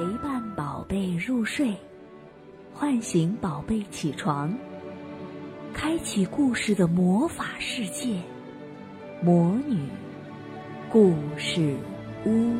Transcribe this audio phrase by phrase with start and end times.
[0.00, 1.74] 陪伴宝贝入睡，
[2.72, 4.50] 唤醒宝贝起床，
[5.74, 8.16] 开启故事的魔法世界——
[9.22, 9.78] 魔女
[10.90, 11.76] 故事
[12.24, 12.54] 屋。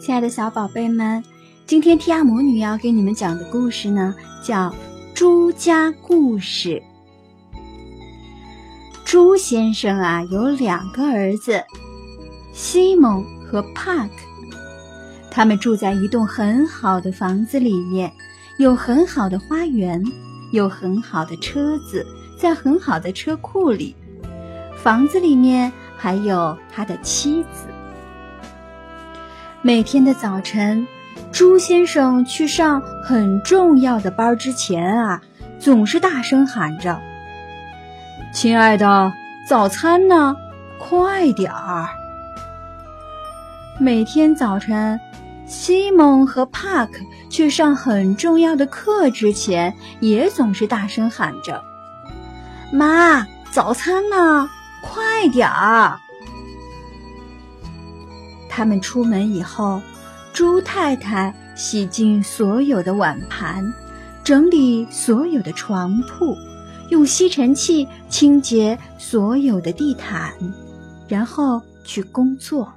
[0.00, 1.22] 亲爱的小宝贝们，
[1.66, 4.70] 今天提亚魔女要给你们讲的故事呢，叫
[5.12, 6.82] 《朱家故事》。
[9.04, 11.62] 朱先生啊，有两个儿子，
[12.54, 14.12] 西蒙和帕克。
[15.30, 18.10] 他们住在一栋很好的房子里面，
[18.56, 20.02] 有很好的花园，
[20.50, 22.06] 有很好的车子，
[22.38, 23.94] 在很好的车库里。
[24.82, 27.66] 房子里面还有他的妻子。
[29.62, 30.88] 每天的早晨，
[31.32, 35.20] 猪先生去上很重要的班之前啊，
[35.58, 36.98] 总是大声喊着
[38.32, 39.12] ：“亲爱的，
[39.46, 40.34] 早餐呢？
[40.78, 41.90] 快点儿！”
[43.78, 44.98] 每天早晨，
[45.44, 46.92] 西蒙和帕克
[47.28, 51.62] 去上很重要的课之前，也总是大声喊着
[52.72, 54.48] ：“妈，早餐呢？
[54.80, 56.00] 快点儿！”
[58.50, 59.80] 他们出门以后，
[60.32, 63.72] 猪太太洗净所有的碗盘，
[64.24, 66.36] 整理所有的床铺，
[66.90, 70.32] 用吸尘器清洁所有的地毯，
[71.08, 72.70] 然后去工作。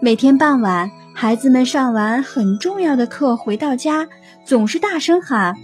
[0.00, 4.08] 每天傍晚，孩子们上完很重要的课回到家，
[4.44, 5.54] 总是大声喊：“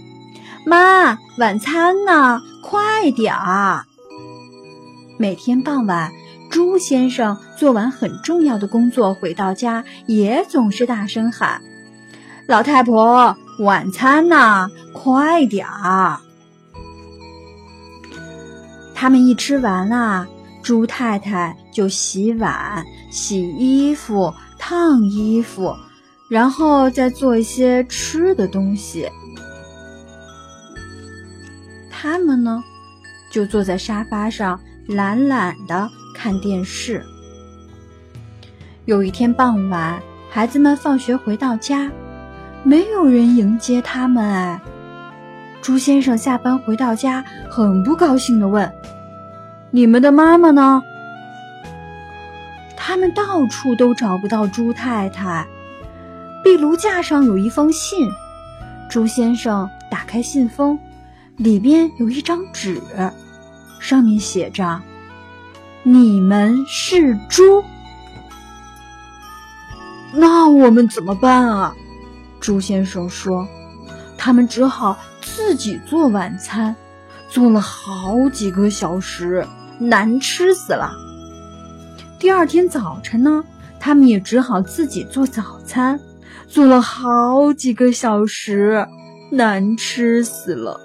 [0.65, 2.41] 妈，晚餐呢？
[2.63, 3.83] 快点儿！”
[5.19, 6.09] 每天傍晚。
[6.49, 11.61] 猪先生做完很重要的工作回到家，也总是大声喊
[12.47, 14.69] ：“老太婆，晚餐呢？
[14.93, 16.19] 快点儿！”
[18.95, 20.27] 他们一吃完啦，
[20.61, 25.75] 猪太太就洗碗、洗衣服、烫衣服，
[26.29, 29.07] 然后再做一些吃的东西。
[31.89, 32.63] 他们呢，
[33.31, 35.89] 就坐在沙发上，懒懒的。
[36.21, 37.01] 看电视。
[38.83, 41.89] 有一天傍晚，孩子们放学回到家，
[42.61, 44.25] 没有人迎接他们。
[44.25, 44.59] 哎，
[45.61, 48.69] 猪先生下班回到家，很不高兴的问
[49.71, 50.83] ：“你们的妈妈呢？”
[52.75, 55.47] 他们到处都找不到猪太太。
[56.43, 58.09] 壁炉架上有一封信，
[58.89, 60.77] 猪先生打开信封，
[61.37, 62.81] 里边有一张纸，
[63.79, 64.81] 上面写着。
[65.83, 67.63] 你们是猪，
[70.13, 71.73] 那我们怎么办啊？
[72.41, 73.47] 猪先生说
[74.17, 76.75] ：“他们只好自己做晚餐，
[77.29, 79.47] 做了好几个小时，
[79.79, 80.91] 难吃死了。
[82.19, 83.45] 第二天早晨呢，
[83.79, 85.99] 他们也只好自己做早餐，
[86.49, 88.85] 做了好几个小时，
[89.31, 90.81] 难吃死了。”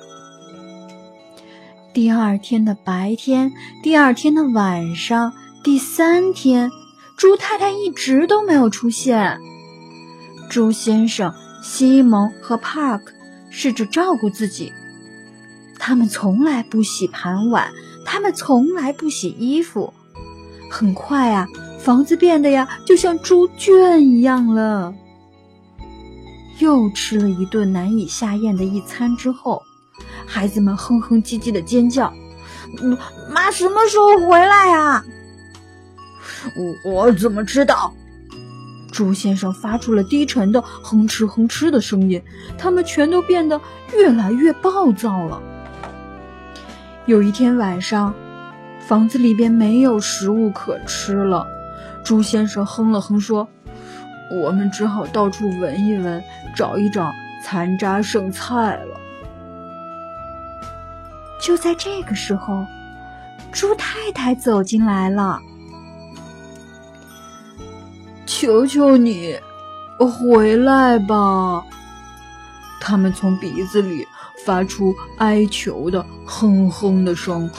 [1.94, 5.32] 第二天的白天，第二天的晚上，
[5.62, 6.72] 第三天，
[7.16, 9.38] 猪太太一直都没有出现。
[10.50, 11.32] 猪先生、
[11.62, 13.12] 西蒙和帕克
[13.49, 14.72] 试着照顾自己，
[15.78, 17.71] 他们从来不洗盘碗，
[18.05, 19.94] 他们从来不洗衣服。
[20.69, 21.47] 很快啊，
[21.78, 24.93] 房子变得呀，就像猪圈一样了。
[26.59, 29.62] 又吃了一顿难以下咽的一餐之后。
[30.26, 32.12] 孩子们哼哼唧唧的尖叫
[33.31, 35.05] ：“妈什么时候回来啊？”
[36.85, 37.93] 我我怎么知道？
[38.93, 42.23] 猪先生发出了低沉的哼哧哼哧的声音。
[42.56, 43.61] 他们全都变得
[43.93, 45.43] 越来越暴躁了。
[47.06, 48.15] 有一天晚上，
[48.87, 51.47] 房子里边没有食物可吃了。
[52.05, 53.49] 猪先生哼了哼说
[54.43, 56.23] ：“我们只好到处闻一闻，
[56.55, 57.11] 找一找
[57.43, 59.00] 残渣剩菜了。”
[61.44, 62.64] 就在这个时候，
[63.52, 65.38] 猪太太走进来了。
[68.25, 69.37] 求求你，
[69.99, 71.62] 回来吧！
[72.81, 74.06] 他们从鼻子里
[74.46, 77.50] 发出哀求的哼哼的声。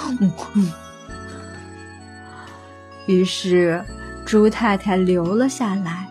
[3.05, 3.85] 于是，
[4.25, 6.07] 猪太太留了下来，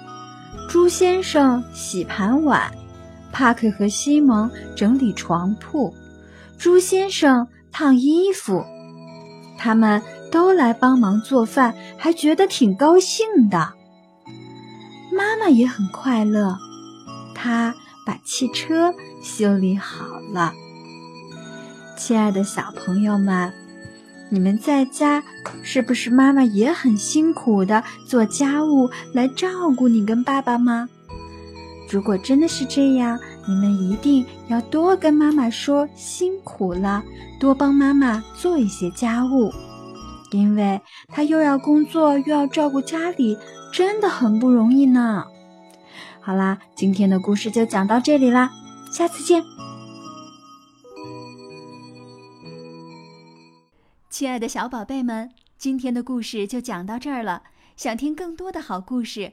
[0.71, 2.71] 猪先生洗盘碗，
[3.33, 5.93] 帕克和西蒙整理床铺，
[6.57, 7.45] 猪先生
[7.75, 8.65] 烫衣服，
[9.59, 10.01] 他们
[10.31, 13.73] 都来帮忙做饭，还觉得挺高兴的。
[15.13, 16.57] 妈妈也很快乐，
[17.35, 17.75] 她
[18.07, 20.53] 把汽车修理好了。
[21.97, 23.53] 亲爱的小朋友们，
[24.31, 25.25] 你们在家
[25.65, 30.89] 是不是妈妈也很辛苦的做家务来照顾你跟爸爸吗？
[31.91, 37.03] 如果真的是这样，你们一定要多跟妈妈说辛苦了，
[37.39, 39.53] 多帮妈妈做一些家务，
[40.31, 43.37] 因为她又要工作又要照顾家里。
[43.73, 45.25] 真的很不容易呢。
[46.21, 48.49] 好啦，今天的故事就讲到这里啦，
[48.93, 49.43] 下次见。
[54.09, 57.43] 亲爱的小宝贝们，今天的故事就讲到这儿了。
[57.77, 59.33] 想听更多的好故事，